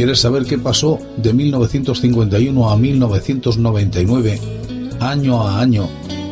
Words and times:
¿Quieres 0.00 0.20
saber 0.20 0.46
qué 0.46 0.56
pasó 0.56 0.98
de 1.18 1.34
1951 1.34 2.70
a 2.70 2.74
1999, 2.74 4.40
año 4.98 5.46
a 5.46 5.60
año, 5.60 5.90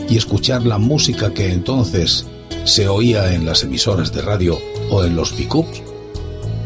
y 0.08 0.16
escuchar 0.16 0.62
la 0.62 0.78
música 0.78 1.34
que 1.34 1.52
entonces 1.52 2.26
se 2.64 2.88
oía 2.88 3.34
en 3.34 3.44
las 3.44 3.64
emisoras 3.64 4.10
de 4.10 4.22
radio 4.22 4.58
o 4.90 5.04
en 5.04 5.14
los 5.14 5.32
pickups? 5.32 5.82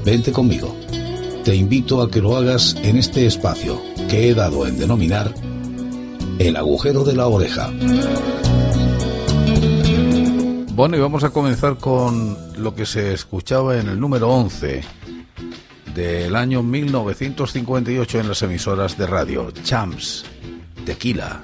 Vente 0.04 0.30
conmigo. 0.30 0.76
Te 1.42 1.56
invito 1.56 2.02
a 2.02 2.08
que 2.08 2.20
lo 2.20 2.36
hagas 2.36 2.76
en 2.84 2.96
este 2.96 3.26
espacio 3.26 3.82
que 4.08 4.28
he 4.28 4.34
dado 4.34 4.64
en 4.68 4.78
denominar 4.78 5.34
el 6.38 6.56
agujero 6.56 7.02
de 7.02 7.16
la 7.16 7.26
oreja. 7.26 7.68
Bueno, 10.76 10.96
y 10.96 11.00
vamos 11.00 11.24
a 11.24 11.30
comenzar 11.30 11.78
con 11.78 12.38
lo 12.62 12.76
que 12.76 12.86
se 12.86 13.12
escuchaba 13.12 13.80
en 13.80 13.88
el 13.88 13.98
número 13.98 14.30
11 14.30 15.02
del 15.94 16.36
año 16.36 16.62
1958 16.62 18.20
en 18.20 18.28
las 18.28 18.42
emisoras 18.42 18.96
de 18.96 19.06
radio, 19.06 19.50
Champs, 19.62 20.24
Tequila. 20.84 21.40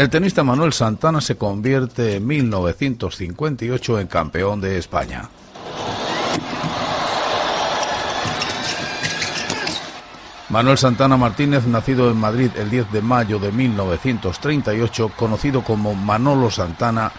El 0.00 0.08
tenista 0.08 0.42
Manuel 0.42 0.72
Santana 0.72 1.20
se 1.20 1.36
convierte 1.36 2.16
en 2.16 2.26
1958 2.26 4.00
en 4.00 4.06
campeón 4.06 4.58
de 4.58 4.78
España. 4.78 5.28
Manuel 10.48 10.78
Santana 10.78 11.18
Martínez, 11.18 11.66
nacido 11.66 12.10
en 12.10 12.16
Madrid 12.16 12.50
el 12.56 12.70
10 12.70 12.92
de 12.92 13.02
mayo 13.02 13.38
de 13.38 13.52
1938, 13.52 15.12
conocido 15.18 15.62
como 15.62 15.94
Manolo 15.94 16.50
Santana, 16.50 17.12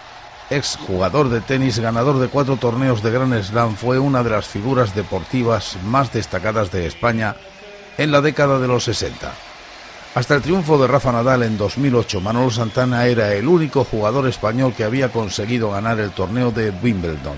ex 0.50 0.76
jugador 0.78 1.30
de 1.30 1.42
tenis, 1.42 1.78
ganador 1.78 2.18
de 2.18 2.30
cuatro 2.30 2.58
torneos 2.58 3.04
de 3.04 3.12
Gran 3.12 3.44
Slam, 3.44 3.76
fue 3.76 4.00
una 4.00 4.24
de 4.24 4.32
las 4.32 4.48
figuras 4.48 4.96
deportivas 4.96 5.78
más 5.86 6.12
destacadas 6.12 6.72
de 6.72 6.88
España 6.88 7.36
en 8.00 8.12
la 8.12 8.22
década 8.22 8.58
de 8.58 8.68
los 8.68 8.86
60. 8.86 9.51
Hasta 10.14 10.36
el 10.36 10.42
triunfo 10.42 10.78
de 10.78 10.88
Rafa 10.88 11.14
Nadal 11.14 11.44
en 11.44 11.58
2008, 11.58 12.20
Manolo 12.20 12.50
Santana 12.50 13.08
era 13.08 13.34
el 13.34 13.48
único 13.48 13.86
jugador 13.86 14.28
español 14.28 14.74
que 14.76 14.84
había 14.84 15.10
conseguido 15.10 15.72
ganar 15.72 16.02
el 16.02 16.12
torneo 16.12 16.52
de 16.52 16.70
Wimbledon. 16.70 17.38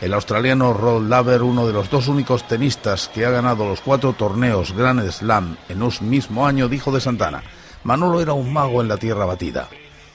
El 0.00 0.14
australiano 0.14 0.72
Rod 0.72 1.06
Laver, 1.06 1.42
uno 1.42 1.66
de 1.66 1.74
los 1.74 1.90
dos 1.90 2.08
únicos 2.08 2.48
tenistas 2.48 3.08
que 3.08 3.26
ha 3.26 3.30
ganado 3.30 3.68
los 3.68 3.82
cuatro 3.82 4.14
torneos 4.14 4.72
Grand 4.72 5.06
Slam 5.10 5.58
en 5.68 5.82
un 5.82 5.92
mismo 6.00 6.46
año, 6.46 6.66
dijo 6.66 6.90
de 6.92 7.02
Santana, 7.02 7.42
Manolo 7.84 8.22
era 8.22 8.32
un 8.32 8.54
mago 8.54 8.80
en 8.80 8.88
la 8.88 8.96
tierra 8.96 9.26
batida. 9.26 9.68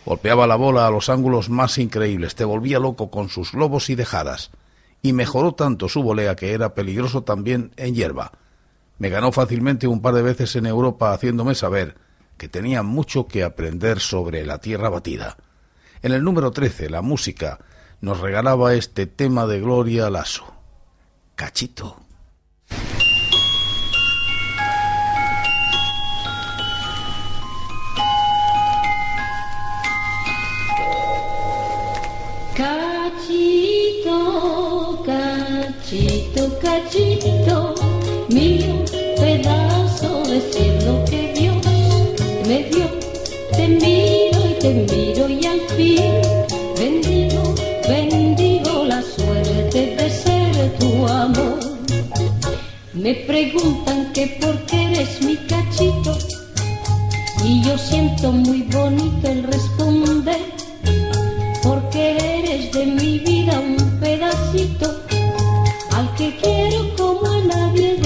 Golpeaba 0.04 0.48
la 0.48 0.56
bola 0.56 0.88
a 0.88 0.92
los 0.92 1.10
ángulos 1.10 1.50
más 1.50 1.78
increíbles, 1.78 2.34
te 2.34 2.44
volvía 2.44 2.80
loco 2.80 3.12
con 3.12 3.30
sus 3.30 3.52
globos 3.52 3.92
y 3.92 3.96
dejadas, 3.96 4.50
y 5.04 5.14
mejoró 5.14 5.54
tanto 5.54 5.88
su 5.88 6.02
volea 6.02 6.36
que 6.36 6.54
era 6.54 6.74
peligroso 6.74 7.22
también 7.22 7.72
en 7.78 7.94
hierba. 7.94 8.32
Me 8.98 9.10
ganó 9.10 9.32
fácilmente 9.32 9.88
un 9.88 10.02
par 10.02 10.14
de 10.14 10.22
veces 10.22 10.56
en 10.56 10.66
Europa 10.66 11.14
haciéndome 11.14 11.56
saber 11.56 11.96
que 12.38 12.48
tenía 12.48 12.84
mucho 12.84 13.28
que 13.28 13.44
aprender 13.44 14.00
sobre 14.00 14.46
la 14.46 14.60
tierra 14.60 14.90
batida. 14.90 15.38
En 16.02 16.12
el 16.12 16.24
número 16.24 16.52
13, 16.52 16.90
la 16.90 17.02
música 17.02 17.60
nos 18.02 18.20
regalaba 18.20 18.74
este 18.74 19.08
tema 19.08 19.48
de 19.48 19.62
Gloria 19.62 20.10
Lasso. 20.10 20.54
Cachito. 21.36 21.96
Cachito, 21.96 22.03
te 44.64 44.74
miro 44.74 45.28
y 45.28 45.46
al 45.46 45.60
fin 45.76 46.22
bendigo, 46.80 47.54
bendigo 47.86 48.86
la 48.86 49.02
suerte 49.02 49.94
de 49.98 50.10
ser 50.10 50.80
tu 50.80 51.06
amor. 51.06 51.60
Me 52.94 53.14
preguntan 53.14 54.14
que 54.14 54.26
por 54.40 54.56
qué 54.66 54.86
eres 54.86 55.22
mi 55.22 55.36
cachito 55.36 56.18
y 57.44 57.62
yo 57.62 57.78
siento 57.78 58.32
muy 58.32 58.62
bonito 58.62 59.28
el 59.28 59.44
responder 59.44 60.40
porque 61.62 62.16
eres 62.40 62.72
de 62.72 62.86
mi 62.86 63.20
vida 63.20 63.60
un 63.60 64.00
pedacito 64.00 64.88
al 65.92 66.16
que 66.16 66.38
quiero 66.38 66.96
como 66.96 67.30
a 67.30 67.40
nadie 67.54 68.00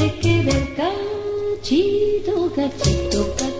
cachito, 0.75 2.51
cachito, 2.55 3.33
cachito, 3.35 3.56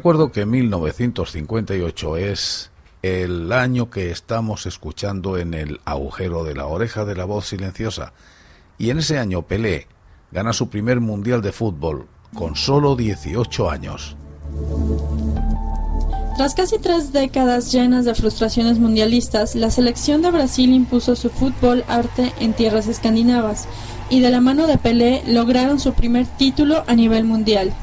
recuerdo 0.00 0.32
que 0.32 0.46
1958 0.46 2.16
es 2.16 2.70
el 3.02 3.52
año 3.52 3.90
que 3.90 4.10
estamos 4.10 4.64
escuchando 4.64 5.36
en 5.36 5.52
el 5.52 5.78
agujero 5.84 6.42
de 6.42 6.54
la 6.54 6.64
oreja 6.64 7.04
de 7.04 7.14
la 7.14 7.26
voz 7.26 7.48
silenciosa. 7.48 8.14
Y 8.78 8.88
en 8.88 9.00
ese 9.00 9.18
año 9.18 9.42
Pelé 9.42 9.88
gana 10.32 10.54
su 10.54 10.70
primer 10.70 11.00
mundial 11.00 11.42
de 11.42 11.52
fútbol 11.52 12.06
con 12.34 12.56
solo 12.56 12.96
18 12.96 13.70
años. 13.70 14.16
Tras 16.38 16.54
casi 16.54 16.78
tres 16.78 17.12
décadas 17.12 17.70
llenas 17.70 18.06
de 18.06 18.14
frustraciones 18.14 18.78
mundialistas, 18.78 19.54
la 19.54 19.70
selección 19.70 20.22
de 20.22 20.30
Brasil 20.30 20.72
impuso 20.72 21.14
su 21.14 21.28
fútbol 21.28 21.84
arte 21.88 22.32
en 22.40 22.54
tierras 22.54 22.86
escandinavas 22.86 23.68
y 24.08 24.20
de 24.20 24.30
la 24.30 24.40
mano 24.40 24.66
de 24.66 24.78
Pelé 24.78 25.22
lograron 25.26 25.78
su 25.78 25.92
primer 25.92 26.26
título 26.26 26.84
a 26.86 26.94
nivel 26.94 27.24
mundial. 27.24 27.74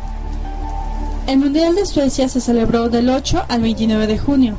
El 1.28 1.40
Mundial 1.40 1.76
de 1.76 1.86
Suecia 1.86 2.30
se 2.30 2.40
celebró 2.40 2.88
del 2.88 3.10
8 3.10 3.48
al 3.50 3.62
29 3.62 4.08
de 4.08 4.18
junio, 4.18 4.56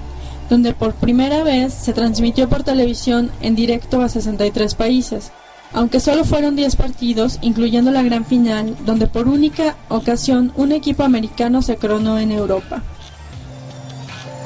donde 0.50 0.74
por 0.74 0.92
primera 0.92 1.42
vez 1.42 1.72
se 1.72 1.94
transmitió 1.94 2.46
por 2.50 2.62
televisión 2.62 3.30
en 3.40 3.56
directo 3.56 4.02
a 4.02 4.10
63 4.10 4.74
países, 4.74 5.32
aunque 5.72 5.98
solo 5.98 6.24
fueron 6.24 6.56
10 6.56 6.76
partidos, 6.76 7.38
incluyendo 7.40 7.90
la 7.90 8.02
gran 8.02 8.26
final, 8.26 8.76
donde 8.84 9.06
por 9.06 9.28
única 9.28 9.76
ocasión 9.88 10.52
un 10.56 10.72
equipo 10.72 11.04
americano 11.04 11.62
se 11.62 11.76
coronó 11.76 12.18
en 12.18 12.32
Europa. 12.32 12.82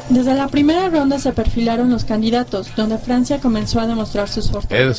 Desde 0.08 0.34
la 0.34 0.46
primera 0.46 0.88
ronda 0.90 1.18
se 1.18 1.32
perfilaron 1.32 1.90
los 1.90 2.04
candidatos, 2.04 2.68
donde 2.76 2.98
Francia 2.98 3.40
comenzó 3.40 3.80
a 3.80 3.88
demostrar 3.88 4.28
sus 4.28 4.48
fortalezas. 4.48 4.96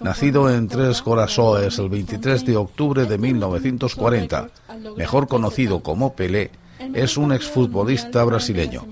Nacido 0.00 0.50
en 0.50 0.68
Tres 0.68 1.02
Corazoes 1.02 1.78
el 1.78 1.88
23 1.88 2.44
de 2.44 2.56
octubre 2.56 3.06
de 3.06 3.18
1940, 3.18 4.50
mejor 4.96 5.28
conocido 5.28 5.80
como 5.82 6.14
Pelé, 6.14 6.50
es 6.94 7.16
un 7.16 7.32
exfutbolista 7.32 8.24
brasileño, 8.24 8.86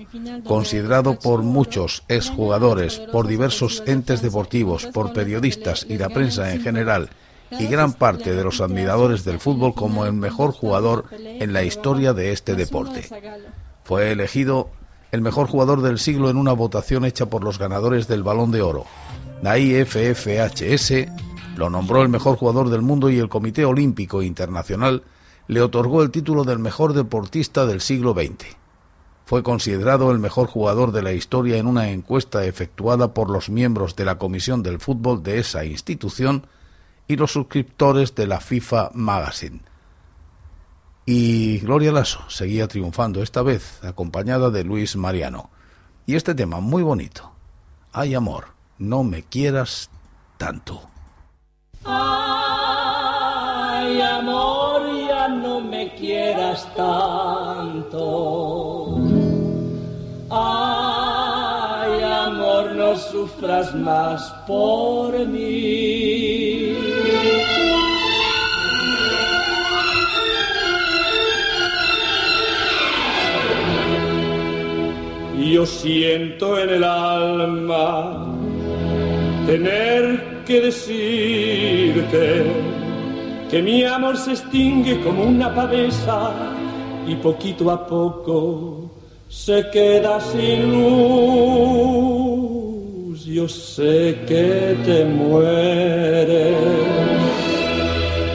considerado 0.45 1.17
por 1.17 1.41
muchos 1.41 2.03
exjugadores, 2.07 2.99
por 3.11 3.27
diversos 3.27 3.83
entes 3.87 4.21
deportivos, 4.21 4.85
por 4.87 5.13
periodistas 5.13 5.85
y 5.89 5.97
la 5.97 6.09
prensa 6.09 6.53
en 6.53 6.61
general, 6.61 7.09
y 7.51 7.65
gran 7.65 7.93
parte 7.93 8.35
de 8.35 8.43
los 8.43 8.61
admiradores 8.61 9.25
del 9.25 9.39
fútbol 9.39 9.73
como 9.73 10.05
el 10.05 10.13
mejor 10.13 10.51
jugador 10.51 11.05
en 11.11 11.51
la 11.51 11.63
historia 11.63 12.13
de 12.13 12.31
este 12.31 12.55
deporte. 12.55 13.07
Fue 13.83 14.11
elegido 14.11 14.69
el 15.11 15.21
mejor 15.21 15.47
jugador 15.47 15.81
del 15.81 15.97
siglo 15.97 16.29
en 16.29 16.37
una 16.37 16.53
votación 16.53 17.05
hecha 17.05 17.25
por 17.25 17.43
los 17.43 17.57
ganadores 17.57 18.07
del 18.07 18.21
Balón 18.21 18.51
de 18.51 18.61
Oro. 18.61 18.85
La 19.41 19.57
IFFHS 19.57 21.07
lo 21.55 21.69
nombró 21.69 22.01
el 22.01 22.09
mejor 22.09 22.35
jugador 22.35 22.69
del 22.69 22.81
mundo 22.81 23.09
y 23.09 23.19
el 23.19 23.29
Comité 23.29 23.63
Olímpico 23.63 24.21
Internacional 24.21 25.03
le 25.47 25.61
otorgó 25.61 26.03
el 26.03 26.11
título 26.11 26.43
del 26.43 26.59
mejor 26.59 26.93
deportista 26.93 27.65
del 27.65 27.79
siglo 27.79 28.13
XX. 28.13 28.57
Fue 29.25 29.41
considerado 29.41 30.11
el 30.11 30.19
mejor 30.19 30.47
jugador 30.47 30.91
de 30.91 31.03
la 31.03 31.13
historia 31.13 31.57
en 31.57 31.67
una 31.67 31.89
encuesta 31.89 32.45
efectuada 32.45 33.13
por 33.13 33.29
los 33.29 33.49
miembros 33.49 33.95
de 33.95 34.03
la 34.03 34.17
Comisión 34.17 34.61
del 34.61 34.79
Fútbol 34.79 35.23
de 35.23 35.39
esa 35.39 35.63
institución 35.63 36.45
y 37.07 37.15
los 37.15 37.31
suscriptores 37.31 38.15
de 38.15 38.27
la 38.27 38.41
FIFA 38.41 38.91
Magazine. 38.93 39.61
Y 41.05 41.59
Gloria 41.59 41.93
Lasso 41.93 42.19
seguía 42.27 42.67
triunfando 42.67 43.23
esta 43.23 43.41
vez, 43.41 43.83
acompañada 43.83 44.49
de 44.49 44.63
Luis 44.65 44.95
Mariano. 44.97 45.49
Y 46.05 46.15
este 46.15 46.35
tema 46.35 46.59
muy 46.59 46.83
bonito. 46.83 47.31
Ay 47.91 48.13
amor, 48.13 48.58
no 48.79 49.03
me 49.03 49.21
quieras 49.23 49.91
tanto. 50.37 50.81
Ay, 51.83 52.01
amor, 54.01 54.81
ya 55.07 55.27
no 55.27 55.59
me 55.59 55.93
quieras 55.95 56.65
tanto. 56.75 58.05
Ay, 60.31 62.03
amor, 62.03 62.71
no 62.71 62.95
sufras 62.95 63.75
más 63.75 64.33
por 64.47 65.13
mí. 65.27 66.77
Yo 75.51 75.65
siento 75.65 76.59
en 76.59 76.69
el 76.69 76.83
alma 76.83 78.38
tener 79.49 80.43
que 80.45 80.61
decirte 80.61 82.43
que 83.49 83.61
mi 83.63 83.83
amor 83.83 84.15
se 84.15 84.33
extingue 84.33 84.99
como 85.01 85.23
una 85.23 85.55
pavesa 85.55 86.31
y 87.07 87.15
poquito 87.15 87.71
a 87.71 87.87
poco 87.87 88.91
se 89.27 89.67
queda 89.71 90.21
sin 90.21 90.71
luz. 90.71 91.89
Yo 93.25 93.47
sé 93.47 94.19
que 94.27 94.77
te 94.85 95.05
mueres, 95.05 96.55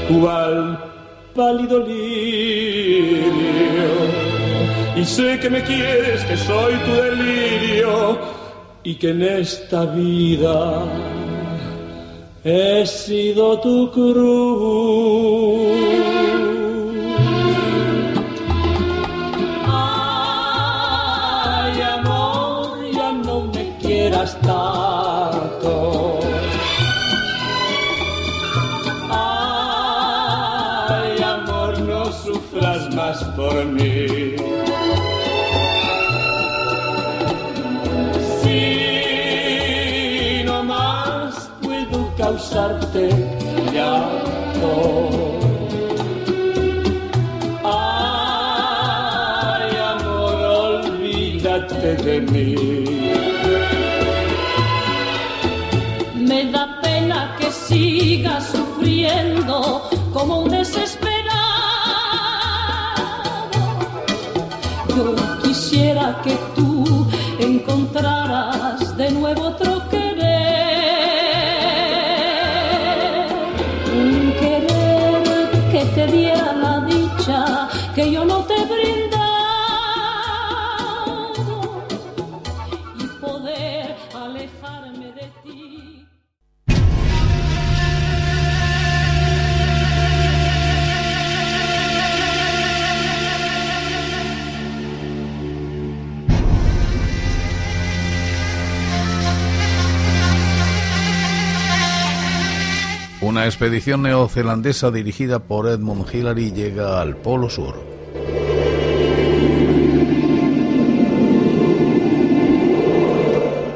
cual 0.09 0.79
pálido 1.33 1.79
lirio, 1.79 3.23
y 4.97 5.05
sé 5.05 5.39
que 5.39 5.49
me 5.49 5.63
quieres, 5.63 6.25
que 6.25 6.37
soy 6.37 6.75
tu 6.87 6.93
delirio 6.93 8.19
y 8.85 8.95
que 8.97 9.11
en 9.11 9.23
esta 9.23 9.87
vida 9.87 10.85
he 12.45 12.87
sido 12.87 13.59
tu 13.61 13.91
cruz. 13.91 15.65
Ay, 19.67 21.81
amor, 21.81 22.79
ya 22.93 23.13
no 23.13 23.47
me 23.47 23.77
quieras. 23.81 24.37
Puedo 42.55 42.79
causarte 42.79 43.11
llanto. 43.73 44.73
Ay, 47.65 48.85
amor, 49.77 50.35
olvídate 50.95 51.97
de 51.97 52.21
mí. 52.21 52.74
que 77.95 78.11
yo 78.11 78.25
no 78.25 78.45
Una 103.45 103.51
expedición 103.51 104.01
neozelandesa 104.01 104.91
dirigida 104.91 105.39
por 105.39 105.69
Edmund 105.69 106.07
Hillary 106.11 106.51
llega 106.53 107.03
al 107.03 107.15
Polo 107.15 107.51
Sur. 107.51 107.75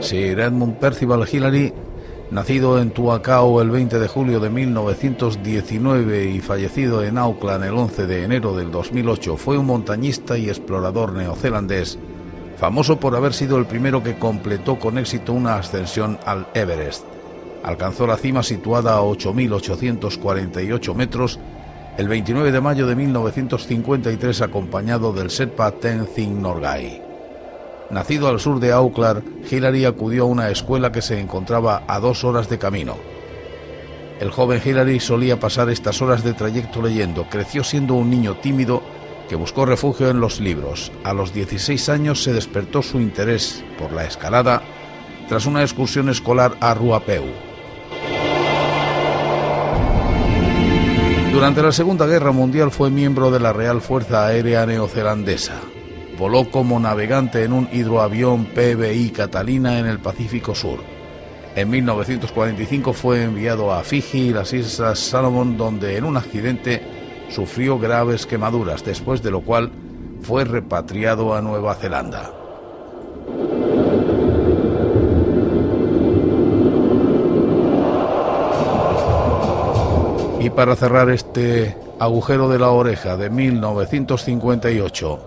Sir 0.01 0.41
Edmund 0.41 0.77
Percival 0.77 1.29
Hillary, 1.31 1.75
nacido 2.31 2.81
en 2.81 2.93
Tuacao 2.93 3.61
el 3.61 3.69
20 3.69 3.99
de 3.99 4.09
julio 4.09 4.41
de 4.41 4.49
1919 4.49 6.31
y 6.31 6.41
fallecido 6.41 7.05
en 7.05 7.19
Auckland 7.19 7.65
el 7.65 7.75
11 7.75 8.07
de 8.07 8.25
enero 8.25 8.57
del 8.57 8.71
2008, 8.71 9.37
fue 9.37 9.59
un 9.59 9.67
montañista 9.67 10.39
y 10.39 10.49
explorador 10.49 11.13
neozelandés, 11.13 11.99
famoso 12.57 12.99
por 12.99 13.15
haber 13.15 13.35
sido 13.35 13.59
el 13.59 13.67
primero 13.67 14.03
que 14.03 14.19
completó 14.19 14.79
con 14.79 14.97
éxito 14.97 15.35
una 15.35 15.57
ascensión 15.57 16.19
al 16.25 16.47
Everest. 16.55 17.18
Alcanzó 17.63 18.07
la 18.07 18.17
cima 18.17 18.43
situada 18.43 18.97
a 18.97 19.03
8.848 19.03 20.95
metros 20.95 21.39
el 21.99 22.07
29 22.07 22.53
de 22.53 22.61
mayo 22.61 22.87
de 22.87 22.95
1953 22.95 24.43
acompañado 24.43 25.13
del 25.13 25.29
Sherpa 25.29 25.73
Tenzing 25.73 26.41
Norgay. 26.41 27.03
Nacido 27.91 28.29
al 28.29 28.39
sur 28.39 28.61
de 28.61 28.71
Auckland, 28.71 29.23
Hillary 29.51 29.85
acudió 29.85 30.23
a 30.23 30.27
una 30.27 30.51
escuela 30.51 30.93
que 30.93 31.03
se 31.03 31.19
encontraba 31.19 31.83
a 31.89 31.99
dos 31.99 32.23
horas 32.23 32.49
de 32.49 32.59
camino. 32.59 32.97
El 34.21 34.31
joven 34.31 34.61
Hillary 34.65 35.01
solía 35.01 35.41
pasar 35.41 35.71
estas 35.71 36.01
horas 36.03 36.23
de 36.23 36.35
trayecto 36.35 36.83
leyendo. 36.83 37.27
Creció 37.31 37.65
siendo 37.65 37.95
un 37.95 38.11
niño 38.11 38.37
tímido 38.37 38.83
que 39.29 39.37
buscó 39.37 39.67
refugio 39.67 40.09
en 40.09 40.21
los 40.21 40.39
libros. 40.39 40.93
A 41.03 41.13
los 41.13 41.33
16 41.33 41.89
años 41.89 42.23
se 42.23 42.33
despertó 42.33 42.83
su 42.83 43.01
interés 43.01 43.65
por 43.79 43.93
la 43.93 44.05
escalada 44.05 44.63
tras 45.29 45.47
una 45.47 45.63
excursión 45.63 46.09
escolar 46.09 46.57
a 46.61 46.75
Ruapeu. 46.75 47.48
Durante 51.33 51.63
la 51.63 51.73
Segunda 51.73 52.07
Guerra 52.07 52.33
Mundial 52.33 52.71
fue 52.71 52.91
miembro 52.91 53.31
de 53.31 53.39
la 53.39 53.53
Real 53.53 53.81
Fuerza 53.81 54.27
Aérea 54.27 54.65
Neozelandesa. 54.67 55.61
Voló 56.19 56.51
como 56.51 56.81
navegante 56.81 57.45
en 57.45 57.53
un 57.53 57.69
hidroavión 57.71 58.47
PBI 58.47 59.11
Catalina 59.11 59.79
en 59.79 59.87
el 59.87 59.99
Pacífico 59.99 60.55
Sur. 60.55 60.81
En 61.55 61.71
1945 61.71 62.93
fue 62.93 63.25
enviado 63.25 63.73
a 63.73 63.83
Fiji 63.83 64.29
y 64.29 64.33
las 64.33 64.53
Islas 64.53 64.99
Salomón, 64.99 65.57
donde 65.57 65.97
en 65.97 66.05
un 66.05 66.17
accidente 66.17 66.83
sufrió 67.29 67.79
graves 67.79 68.27
quemaduras, 68.27 68.85
después 68.85 69.23
de 69.23 69.31
lo 69.31 69.43
cual 69.43 69.71
fue 70.23 70.45
repatriado 70.45 71.35
a 71.35 71.43
Nueva 71.43 71.75
Zelanda. 71.75 72.38
Y 80.49 80.51
para 80.51 80.77
cerrar 80.77 81.11
este 81.11 81.77
agujero 81.99 82.49
de 82.49 82.59
la 82.59 82.71
oreja 82.71 83.19
de 83.19 83.29
1958 83.29 85.21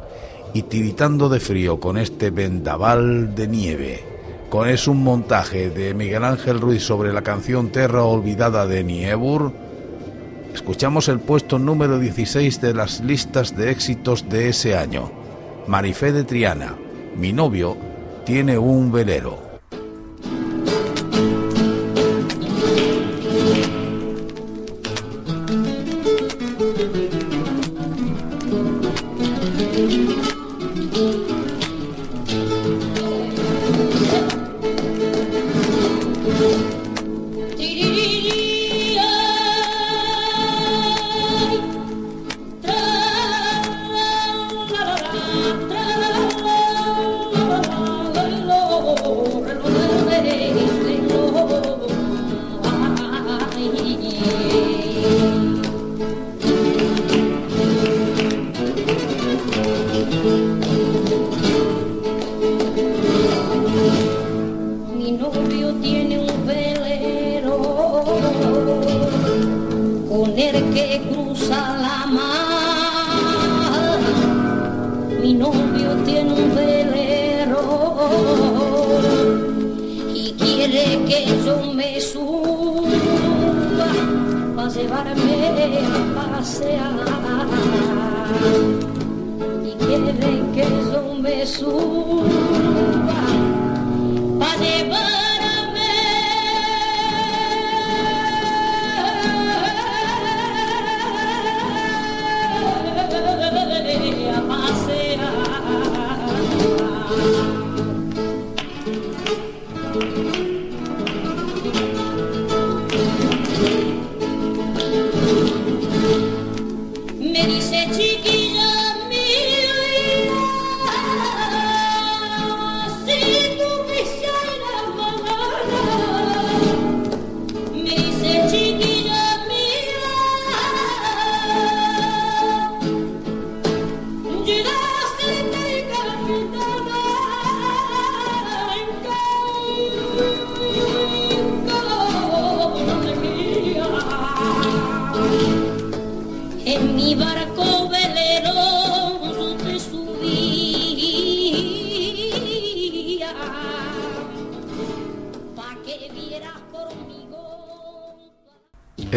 y 0.56 0.64
tiritando 0.64 1.30
de 1.30 1.40
frío 1.40 1.80
con 1.80 2.00
este 2.00 2.32
vendaval 2.32 3.36
de 3.36 3.48
nieve, 3.48 4.04
con 4.50 4.68
es 4.68 4.88
un 4.88 5.04
montaje 5.04 5.70
de 5.70 5.94
Miguel 5.94 6.24
Ángel 6.24 6.60
Ruiz 6.60 6.82
sobre 6.82 7.14
la 7.14 7.22
canción 7.22 7.70
Terra 7.70 8.04
Olvidada 8.04 8.66
de 8.66 8.84
Niebur, 8.84 9.54
escuchamos 10.56 11.08
el 11.08 11.20
puesto 11.20 11.60
número 11.60 12.00
16 12.00 12.60
de 12.60 12.74
las 12.74 13.02
listas 13.02 13.56
de 13.56 13.70
éxitos 13.70 14.28
de 14.28 14.50
ese 14.50 14.76
año. 14.76 15.12
Marifé 15.68 16.14
de 16.14 16.24
Triana, 16.24 16.76
mi 17.16 17.32
novio, 17.32 17.78
tiene 18.26 18.58
un 18.58 18.92
velero. 18.92 19.51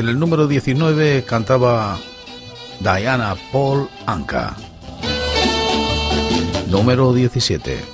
En 0.05 0.11
el 0.11 0.19
número 0.19 0.47
19 0.47 1.25
cantaba 1.25 1.99
Diana 2.79 3.35
Paul 3.51 3.89
Anka. 4.05 4.55
Número 6.69 7.15
17. 7.15 7.94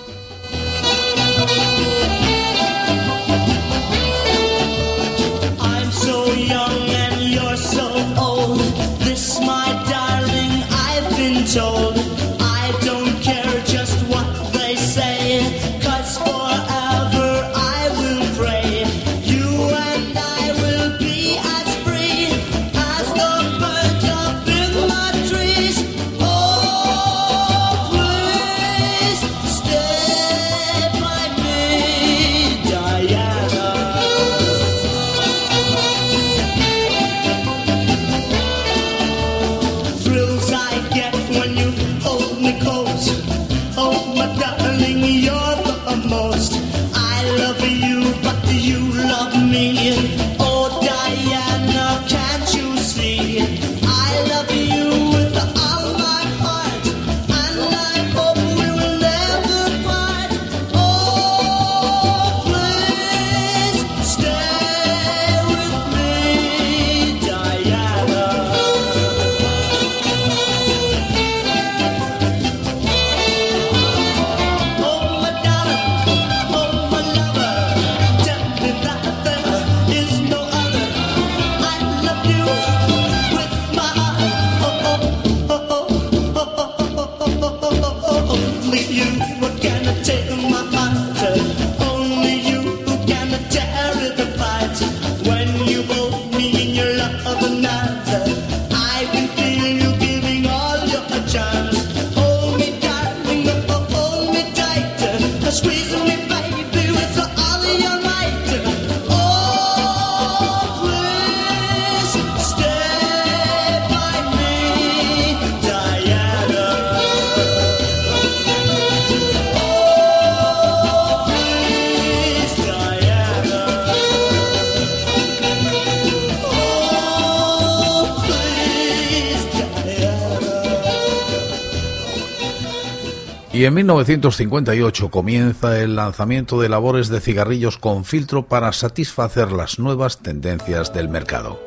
Y 133.61 133.67
en 133.67 133.75
1958 133.75 135.11
comienza 135.11 135.79
el 135.79 135.95
lanzamiento 135.95 136.59
de 136.63 136.71
labores 136.71 137.11
de 137.11 137.21
cigarrillos 137.21 137.77
con 137.77 138.07
filtro 138.07 138.47
para 138.47 138.73
satisfacer 138.73 139.53
las 139.53 139.79
nuevas 139.79 140.17
tendencias 140.21 140.95
del 140.95 141.11
mercado. 141.11 141.61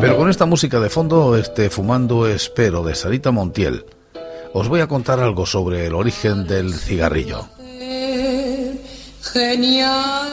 Pero 0.00 0.16
con 0.16 0.30
esta 0.30 0.46
música 0.46 0.78
de 0.78 0.88
fondo, 0.88 1.36
este 1.36 1.68
Fumando 1.68 2.28
Espero 2.28 2.84
de 2.84 2.94
Sarita 2.94 3.32
Montiel, 3.32 3.86
os 4.52 4.68
voy 4.68 4.82
a 4.82 4.86
contar 4.86 5.18
algo 5.18 5.46
sobre 5.46 5.84
el 5.88 5.96
origen 5.96 6.46
del 6.46 6.74
cigarrillo. 6.74 7.48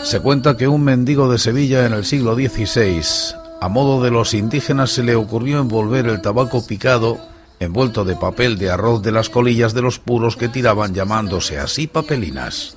Se 0.04 0.19
cuenta 0.22 0.56
que 0.56 0.67
un 0.67 0.84
mendigo 0.84 1.28
de 1.28 1.39
Sevilla 1.39 1.88
en 1.88 1.93
el 1.93 2.06
siglo 2.06 2.36
XVI, 2.36 3.42
a 3.63 3.69
modo 3.69 4.04
de 4.04 4.12
los 4.12 4.34
indígenas, 4.34 4.91
se 4.91 5.04
le 5.04 5.15
ocurrió 5.15 5.62
envolver 5.62 6.08
el 6.08 6.19
tabaco 6.19 6.67
picado 6.67 7.17
envuelto 7.62 8.04
de 8.04 8.17
papel 8.17 8.58
de 8.58 8.69
arroz 8.69 9.02
de 9.02 9.13
las 9.13 9.30
colillas 9.30 9.73
de 9.73 9.82
los 9.82 9.99
puros 9.99 10.36
que 10.36 10.49
tiraban 10.49 10.93
llamándose 10.93 11.58
así 11.60 11.88
papelinas. 11.88 12.76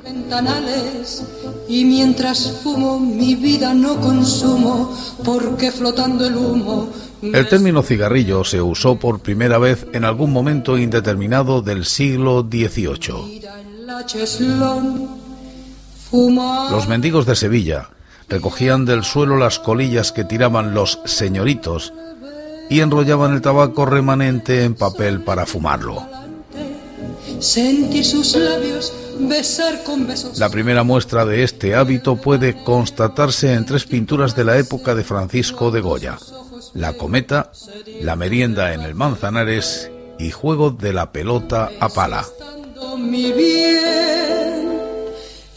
Y 1.68 1.84
mientras 1.84 2.60
fumo 2.62 3.00
mi 3.00 3.34
vida 3.34 3.74
no 3.74 4.00
consumo 4.00 4.96
porque 5.24 5.72
flotando 5.72 6.24
el 6.24 6.36
humo 6.36 6.88
el 7.20 7.48
término 7.48 7.82
cigarrillo 7.82 8.44
se 8.44 8.62
usó 8.62 8.94
por 8.94 9.18
primera 9.18 9.58
vez 9.58 9.88
en 9.92 10.04
algún 10.04 10.32
momento 10.32 10.78
indeterminado 10.78 11.62
del 11.62 11.84
siglo 11.84 12.46
XVIII. 12.48 13.42
Los 16.70 16.86
mendigos 16.86 17.26
de 17.26 17.34
Sevilla 17.34 17.88
recogían 18.28 18.84
del 18.84 19.04
suelo 19.04 19.36
las 19.36 19.58
colillas 19.58 20.12
que 20.12 20.24
tiraban 20.24 20.74
los 20.74 21.00
señoritos 21.04 21.92
y 22.68 22.80
enrollaban 22.80 23.34
el 23.34 23.42
tabaco 23.42 23.86
remanente 23.86 24.64
en 24.64 24.74
papel 24.74 25.20
para 25.20 25.46
fumarlo. 25.46 26.06
La 30.36 30.48
primera 30.50 30.82
muestra 30.82 31.24
de 31.24 31.42
este 31.42 31.74
hábito 31.74 32.16
puede 32.16 32.62
constatarse 32.64 33.52
en 33.52 33.64
tres 33.64 33.84
pinturas 33.84 34.34
de 34.34 34.44
la 34.44 34.58
época 34.58 34.94
de 34.94 35.04
Francisco 35.04 35.70
de 35.70 35.80
Goya. 35.80 36.18
La 36.74 36.94
cometa, 36.94 37.52
la 38.00 38.16
merienda 38.16 38.74
en 38.74 38.82
el 38.82 38.94
Manzanares 38.94 39.90
y 40.18 40.30
juego 40.30 40.70
de 40.70 40.92
la 40.92 41.12
pelota 41.12 41.70
a 41.80 41.88
pala. 41.88 42.24
Mi 42.98 43.32
bien 43.32 44.66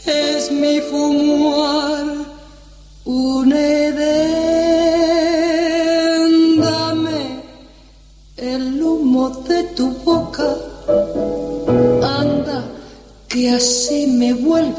es 0.06 0.50
mi 0.50 0.80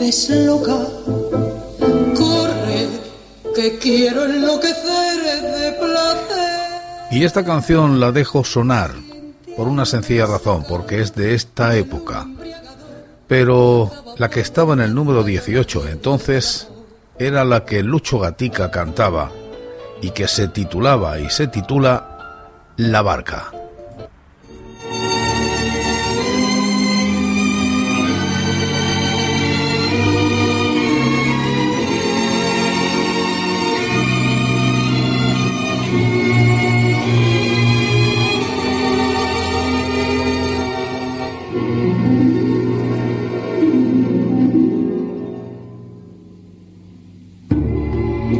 vuelves 0.02 0.30
loca. 0.30 0.78
Corre, 2.16 2.88
que 3.56 3.78
quiero 3.78 4.26
enloquecer 4.26 5.42
de 5.42 5.72
placer. 5.74 7.12
Y 7.12 7.24
esta 7.24 7.44
canción 7.44 8.00
la 8.00 8.12
dejo 8.12 8.44
sonar 8.44 8.92
por 9.56 9.68
una 9.68 9.86
sencilla 9.86 10.26
razón, 10.26 10.66
porque 10.68 11.02
es 11.02 11.14
de 11.16 11.36
esta 11.36 11.76
época. 11.76 12.28
Pero 13.28 13.92
la 14.18 14.30
que 14.30 14.40
estaba 14.40 14.74
en 14.74 14.82
el 14.82 14.96
número 14.96 15.24
18 15.24 15.88
entonces 15.90 16.68
era 17.20 17.46
la 17.46 17.66
que 17.66 17.84
Lucho 17.84 18.20
Gatica 18.20 18.72
cantaba 18.72 19.32
y 20.02 20.12
que 20.12 20.28
se 20.28 20.48
titulaba 20.48 21.20
y 21.20 21.30
se 21.30 21.48
titula 21.48 22.50
La 22.78 23.02
Barca. 23.02 23.61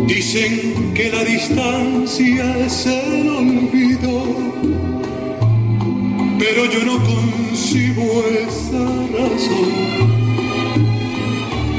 Dicen 0.08 0.94
que 0.94 1.10
la 1.12 1.24
distancia 1.24 2.58
es 2.66 2.86
el 2.86 3.28
olvido, 3.30 4.24
pero 6.40 6.66
yo 6.66 6.86
no 6.86 7.04
concibo 7.04 8.24
esa 8.48 8.86
razón, 9.18 9.72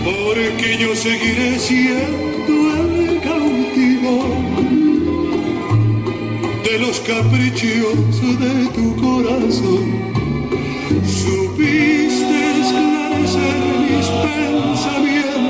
porque 0.04 0.76
yo 0.78 0.94
seguiré 0.94 1.58
siendo 1.58 2.54
el 2.76 3.20
cautivo 3.22 4.24
de 6.64 6.78
los 6.78 7.00
caprichos 7.00 8.20
de 8.38 8.66
tu 8.74 8.96
corazón. 8.96 10.11
Supiste 11.62 12.38
esclarecer 12.60 13.56
mis 13.78 14.06
pensamientos, 14.26 15.42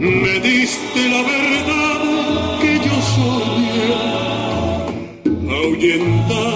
me 0.00 0.34
diste 0.40 1.00
la 1.08 1.22
verdad 1.22 2.00
que 2.60 2.72
yo 2.86 2.96
soñé, 3.14 3.88
ahuyentaste 5.50 6.51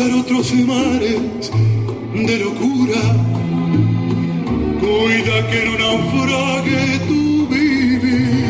cruzar 0.00 0.14
otros 0.18 0.52
mares 0.54 1.50
de 2.14 2.38
locura. 2.38 3.00
Cuida 4.80 5.50
que 5.50 5.60
no 5.66 5.74
naufrague 5.78 6.98
tu 7.06 7.46
vivir. 7.48 8.46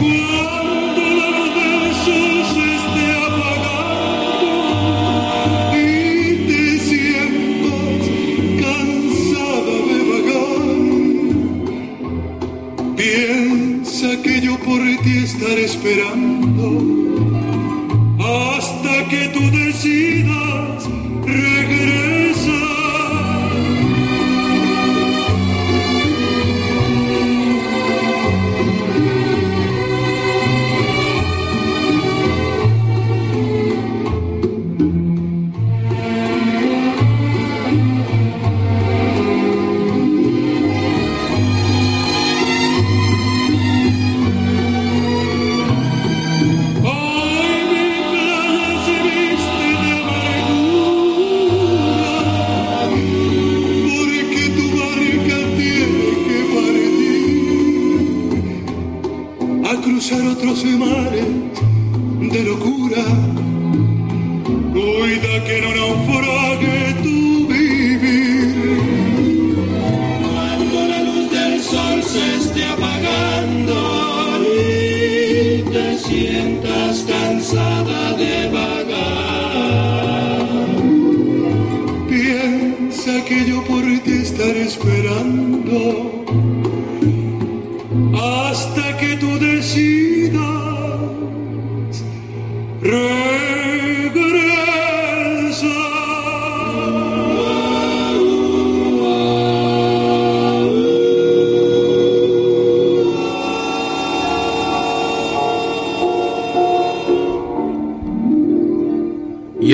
Cuando 0.00 1.02
la 1.20 1.28
luz 1.36 1.50
del 1.58 1.84
sol 2.04 2.36
se 2.54 2.64
esté 2.78 3.06
apagando 3.28 4.48
y 5.76 5.78
te 6.48 6.64
sientas 6.88 8.02
cansada 8.62 9.76
de 9.88 9.98
vagar, 10.10 10.72
piensa 12.96 14.08
que 14.22 14.34
yo 14.40 14.54
por 14.58 14.80
ti 15.02 15.14
estaré 15.24 15.64
esperando 15.64 16.23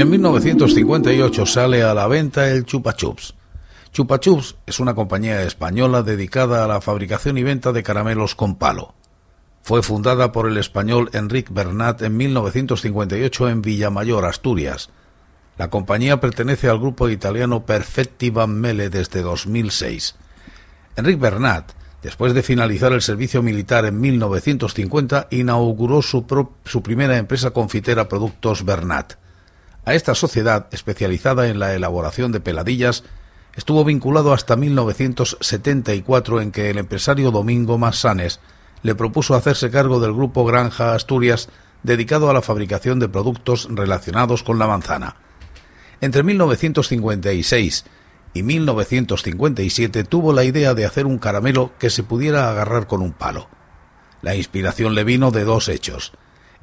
Y 0.01 0.03
en 0.03 0.09
1958 0.09 1.45
sale 1.45 1.83
a 1.83 1.93
la 1.93 2.07
venta 2.07 2.49
el 2.49 2.65
Chupa 2.65 2.97
Chups. 2.97 3.35
Chupa 3.93 4.19
Chups 4.19 4.57
es 4.65 4.81
una 4.81 4.95
compañía 4.95 5.43
española 5.43 6.03
dedicada 6.03 6.65
a 6.65 6.67
la 6.67 6.81
fabricación 6.81 7.37
y 7.37 7.43
venta 7.43 7.71
de 7.71 7.83
caramelos 7.83 8.35
con 8.35 8.57
palo. 8.57 8.95
Fue 9.61 9.83
fundada 9.83 10.33
por 10.33 10.49
el 10.49 10.57
español 10.57 11.11
Enric 11.13 11.53
Bernat 11.53 12.01
en 12.01 12.17
1958 12.17 13.51
en 13.51 13.61
Villamayor, 13.61 14.25
Asturias. 14.25 14.89
La 15.59 15.69
compañía 15.69 16.19
pertenece 16.19 16.71
al 16.71 16.79
grupo 16.79 17.11
italiano 17.11 17.67
Perfetti 17.67 18.31
Van 18.31 18.59
Mele 18.59 18.89
desde 18.89 19.21
2006. 19.21 20.17
Enric 20.97 21.21
Bernat, 21.21 21.73
después 22.03 22.33
de 22.33 22.43
finalizar 22.43 22.95
el 22.95 23.03
servicio 23.03 23.43
militar 23.43 23.85
en 23.85 24.01
1950, 24.01 25.29
inauguró 25.31 26.01
su 26.01 26.83
primera 26.83 27.19
empresa 27.19 27.51
confitera 27.51 28.09
Productos 28.09 28.65
Bernat. 28.65 29.20
A 29.91 29.95
esta 29.97 30.15
sociedad, 30.15 30.69
especializada 30.71 31.49
en 31.49 31.59
la 31.59 31.75
elaboración 31.75 32.31
de 32.31 32.39
peladillas, 32.39 33.03
estuvo 33.57 33.85
vinculado 33.85 34.33
hasta 34.33 34.55
1974 34.55 36.41
en 36.41 36.53
que 36.53 36.71
el 36.71 36.79
empresario 36.79 37.33
Domingo 37.33 37.77
Massanes 37.77 38.39
le 38.85 38.95
propuso 38.95 39.35
hacerse 39.35 39.69
cargo 39.69 39.99
del 39.99 40.13
grupo 40.13 40.45
Granja 40.45 40.95
Asturias 40.95 41.49
dedicado 41.83 42.31
a 42.31 42.33
la 42.33 42.41
fabricación 42.41 43.01
de 43.01 43.09
productos 43.09 43.67
relacionados 43.69 44.45
con 44.45 44.61
la 44.61 44.69
manzana. 44.69 45.17
Entre 46.01 46.23
1956 46.23 47.85
y 48.33 48.45
1957 48.45 50.05
tuvo 50.05 50.33
la 50.33 50.45
idea 50.45 50.75
de 50.75 50.87
hacer 50.87 51.05
un 51.05 51.19
caramelo 51.19 51.73
que 51.81 51.91
se 51.91 52.05
pudiera 52.05 52.49
agarrar 52.49 52.87
con 52.87 53.03
un 53.03 53.13
palo. 53.13 53.49
La 54.23 54.37
inspiración 54.37 54.95
le 54.95 55.03
vino 55.03 55.33
de 55.33 55.43
dos 55.43 55.69
hechos. 55.69 56.13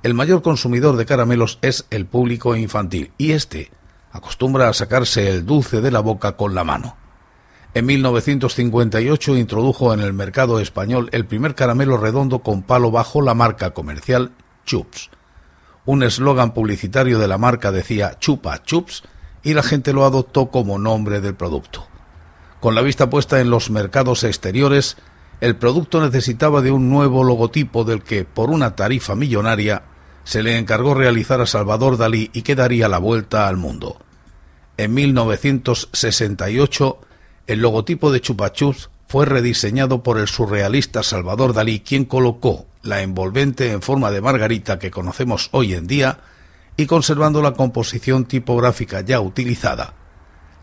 El 0.03 0.13
mayor 0.13 0.41
consumidor 0.43 0.95
de 0.95 1.05
caramelos 1.05 1.57
es 1.61 1.85
el 1.89 2.05
público 2.05 2.55
infantil 2.55 3.11
y 3.17 3.31
éste 3.31 3.71
acostumbra 4.11 4.69
a 4.69 4.73
sacarse 4.73 5.29
el 5.29 5.45
dulce 5.45 5.81
de 5.81 5.91
la 5.91 5.99
boca 6.01 6.37
con 6.37 6.53
la 6.53 6.63
mano. 6.63 6.95
En 7.73 7.85
1958 7.85 9.37
introdujo 9.37 9.93
en 9.93 9.99
el 9.99 10.13
mercado 10.13 10.59
español 10.59 11.09
el 11.11 11.25
primer 11.25 11.55
caramelo 11.55 11.97
redondo 11.97 12.39
con 12.39 12.63
palo 12.63 12.91
bajo 12.91 13.21
la 13.21 13.33
marca 13.33 13.71
comercial 13.71 14.31
Chups. 14.65 15.09
Un 15.85 16.03
eslogan 16.03 16.53
publicitario 16.53 17.17
de 17.17 17.27
la 17.27 17.37
marca 17.37 17.71
decía 17.71 18.17
Chupa 18.19 18.61
Chups 18.63 19.03
y 19.43 19.53
la 19.53 19.63
gente 19.63 19.93
lo 19.93 20.05
adoptó 20.05 20.51
como 20.51 20.77
nombre 20.77 21.21
del 21.21 21.35
producto. 21.35 21.87
Con 22.59 22.75
la 22.75 22.81
vista 22.81 23.09
puesta 23.09 23.39
en 23.39 23.49
los 23.49 23.69
mercados 23.69 24.23
exteriores, 24.23 24.97
el 25.39 25.55
producto 25.55 26.01
necesitaba 26.01 26.61
de 26.61 26.71
un 26.71 26.89
nuevo 26.89 27.23
logotipo 27.23 27.83
del 27.83 28.03
que, 28.03 28.25
por 28.25 28.49
una 28.49 28.75
tarifa 28.75 29.15
millonaria, 29.15 29.83
se 30.23 30.41
le 30.41 30.57
encargó 30.57 30.93
realizar 30.93 31.41
a 31.41 31.45
Salvador 31.45 31.97
Dalí 31.97 32.29
y 32.33 32.41
que 32.41 32.55
daría 32.55 32.89
la 32.89 32.97
vuelta 32.97 33.47
al 33.47 33.57
mundo. 33.57 33.97
En 34.77 34.93
1968, 34.93 36.99
el 37.47 37.61
logotipo 37.61 38.11
de 38.11 38.21
Chupachups 38.21 38.89
fue 39.07 39.25
rediseñado 39.25 40.03
por 40.03 40.17
el 40.17 40.27
surrealista 40.27 41.03
Salvador 41.03 41.53
Dalí, 41.53 41.79
quien 41.79 42.05
colocó 42.05 42.65
la 42.81 43.01
envolvente 43.01 43.71
en 43.71 43.81
forma 43.81 44.11
de 44.11 44.21
margarita 44.21 44.79
que 44.79 44.91
conocemos 44.91 45.49
hoy 45.51 45.73
en 45.73 45.87
día 45.87 46.19
y 46.75 46.87
conservando 46.87 47.41
la 47.41 47.53
composición 47.53 48.25
tipográfica 48.25 49.01
ya 49.01 49.19
utilizada. 49.19 49.93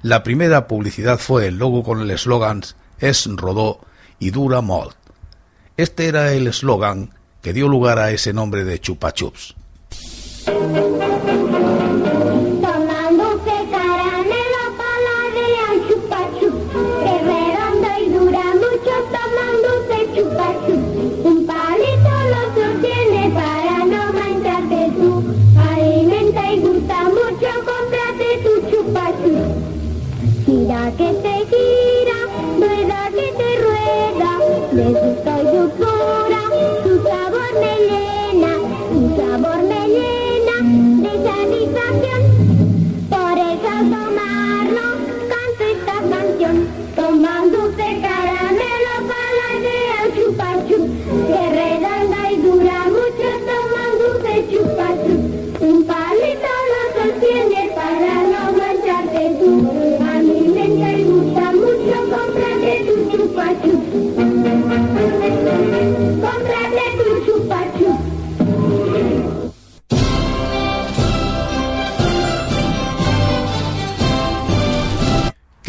La 0.02 0.22
primera 0.22 0.68
publicidad 0.68 1.18
fue 1.18 1.46
el 1.46 1.58
logo 1.58 1.82
con 1.82 2.00
el 2.00 2.10
eslogan 2.10 2.62
Es 2.98 3.26
Rodó 3.26 3.80
y 4.24 4.30
dura 4.30 4.62
molt. 4.62 4.96
Este 5.76 6.06
era 6.06 6.32
el 6.32 6.46
eslogan 6.46 7.10
que 7.42 7.52
dio 7.52 7.68
lugar 7.68 7.98
a 7.98 8.10
ese 8.10 8.32
nombre 8.32 8.64
de 8.64 8.80
Chupa 8.80 9.12
Chups. 9.12 9.54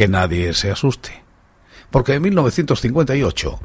Que 0.06 0.12
nadie 0.12 0.54
se 0.54 0.70
asuste. 0.70 1.24
Porque 1.90 2.14
en 2.14 2.22
1958 2.22 3.60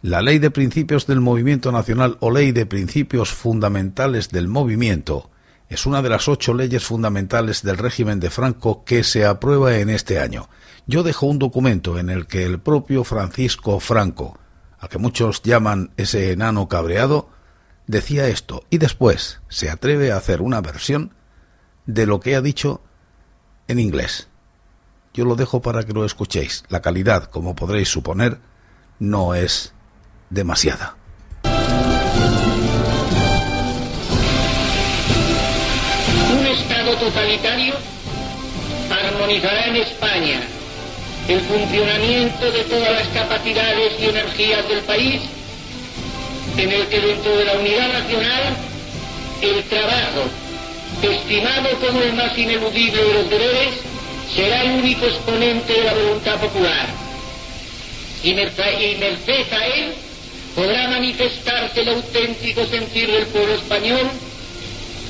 la 0.00 0.22
Ley 0.22 0.38
de 0.38 0.50
Principios 0.50 1.06
del 1.06 1.20
Movimiento 1.20 1.72
Nacional 1.72 2.16
o 2.20 2.30
Ley 2.30 2.52
de 2.52 2.64
Principios 2.64 3.30
Fundamentales 3.30 4.30
del 4.30 4.48
Movimiento 4.48 5.30
es 5.68 5.84
una 5.84 6.00
de 6.00 6.08
las 6.08 6.26
ocho 6.26 6.54
leyes 6.54 6.84
fundamentales 6.84 7.62
del 7.62 7.76
régimen 7.76 8.18
de 8.18 8.30
Franco 8.30 8.82
que 8.86 9.04
se 9.04 9.26
aprueba 9.26 9.76
en 9.76 9.90
este 9.90 10.18
año. 10.18 10.48
Yo 10.86 11.02
dejo 11.02 11.26
un 11.26 11.38
documento 11.38 11.98
en 11.98 12.08
el 12.08 12.26
que 12.26 12.46
el 12.46 12.58
propio 12.58 13.04
Francisco 13.04 13.78
Franco, 13.78 14.38
al 14.78 14.88
que 14.88 14.96
muchos 14.96 15.42
llaman 15.42 15.90
ese 15.98 16.32
enano 16.32 16.66
cabreado, 16.66 17.28
decía 17.86 18.26
esto 18.28 18.64
y 18.70 18.78
después 18.78 19.42
se 19.50 19.68
atreve 19.68 20.12
a 20.12 20.16
hacer 20.16 20.40
una 20.40 20.62
versión 20.62 21.12
de 21.84 22.06
lo 22.06 22.20
que 22.20 22.36
ha 22.36 22.40
dicho 22.40 22.80
en 23.68 23.80
inglés. 23.80 24.29
Yo 25.12 25.24
lo 25.24 25.34
dejo 25.34 25.60
para 25.60 25.82
que 25.82 25.92
lo 25.92 26.04
escuchéis. 26.04 26.62
La 26.68 26.80
calidad, 26.80 27.24
como 27.24 27.56
podréis 27.56 27.88
suponer, 27.88 28.38
no 29.00 29.34
es 29.34 29.72
demasiada. 30.30 30.96
Un 36.32 36.46
Estado 36.46 36.94
totalitario 36.96 37.74
armonizará 38.88 39.66
en 39.66 39.76
España 39.76 40.42
el 41.26 41.40
funcionamiento 41.40 42.50
de 42.52 42.64
todas 42.64 42.92
las 42.92 43.08
capacidades 43.08 43.92
y 44.00 44.04
energías 44.04 44.68
del 44.68 44.80
país, 44.82 45.22
en 46.56 46.70
el 46.70 46.86
que 46.86 47.00
dentro 47.00 47.36
de 47.36 47.44
la 47.44 47.52
unidad 47.54 47.92
nacional 47.92 48.56
el 49.42 49.64
trabajo, 49.64 50.22
estimado 51.02 51.68
como 51.80 52.00
el 52.00 52.12
más 52.14 52.36
ineludible 52.36 53.02
de 53.02 53.14
los 53.14 53.30
deberes, 53.30 53.89
será 54.34 54.62
el 54.62 54.80
único 54.80 55.06
exponente 55.06 55.72
de 55.72 55.84
la 55.84 55.94
voluntad 55.94 56.40
popular. 56.40 56.86
Y 58.22 58.34
merced 58.34 59.52
a 59.52 59.66
él 59.66 59.94
podrá 60.54 60.88
manifestarse 60.88 61.80
el 61.80 61.88
auténtico 61.88 62.66
sentir 62.66 63.10
del 63.10 63.26
pueblo 63.26 63.54
español 63.54 64.10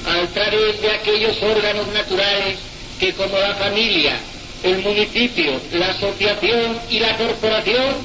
a 0.07 0.27
través 0.33 0.81
de 0.81 0.91
aquellos 0.91 1.43
órganos 1.43 1.87
naturales 1.89 2.59
que 2.99 3.13
como 3.15 3.39
la 3.39 3.55
familia, 3.55 4.17
el 4.63 4.79
municipio, 4.83 5.61
la 5.73 5.89
asociación 5.89 6.79
y 6.91 7.01
la 7.01 7.17
corporación 7.17 7.97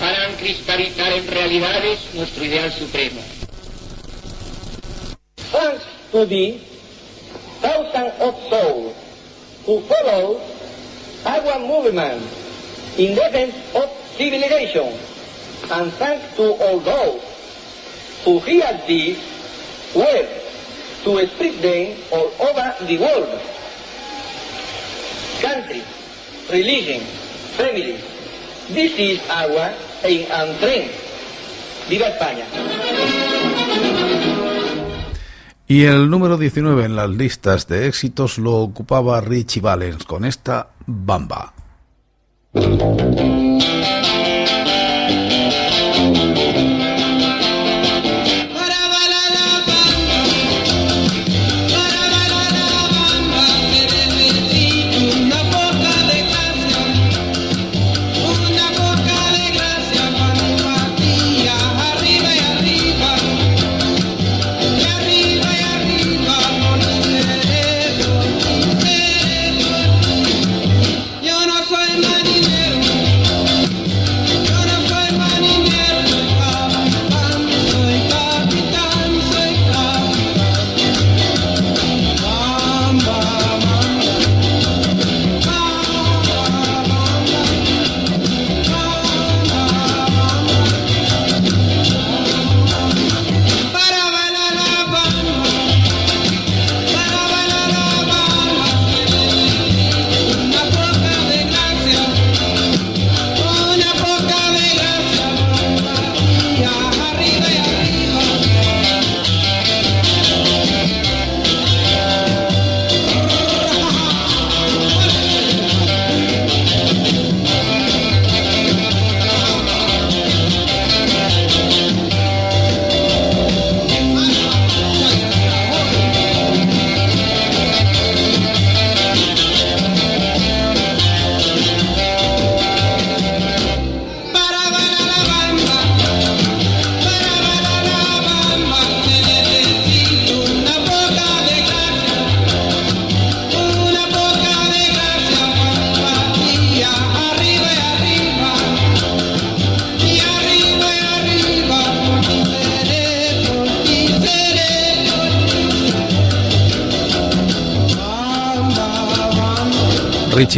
harán 0.00 0.34
cristalizar 0.34 1.12
en 1.12 1.26
realidades 1.28 1.98
nuestro 2.14 2.44
ideal 2.44 2.72
supremo. 2.72 3.20
Who 9.64 9.80
follow 9.82 10.40
our 11.24 11.58
movement 11.60 12.22
in 12.98 13.14
defense 13.14 13.54
of 13.74 13.88
civilization 14.16 14.98
and 15.70 15.92
thanks 15.94 16.36
to 16.36 16.42
all 16.42 16.80
those 16.80 17.22
who 18.24 18.38
hear 18.40 18.66
this 18.86 19.18
will 19.94 20.26
to 21.04 21.26
spread 21.26 21.54
them 21.62 21.98
all 22.10 22.30
over 22.40 22.74
the 22.86 22.98
world. 22.98 23.40
Country, 25.40 25.82
religion, 26.50 27.00
family. 27.58 27.98
This 28.68 28.92
is 28.98 29.20
our 29.28 29.74
aim 30.04 30.30
and 30.30 30.58
trend. 30.58 30.90
¡Viva 31.88 32.06
España! 32.08 32.46
Y 35.72 35.84
el 35.84 36.10
número 36.10 36.36
19 36.36 36.84
en 36.84 36.96
las 36.96 37.08
listas 37.08 37.66
de 37.66 37.86
éxitos 37.86 38.36
lo 38.36 38.56
ocupaba 38.56 39.22
Richie 39.22 39.62
Valens 39.62 40.04
con 40.04 40.26
esta 40.26 40.68
Bamba. 40.84 41.54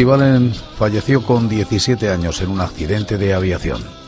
Valen 0.03 0.53
falleció 0.77 1.23
con 1.23 1.47
17 1.47 2.09
años 2.09 2.41
en 2.41 2.49
un 2.49 2.59
accidente 2.59 3.17
de 3.17 3.33
aviación. 3.33 4.04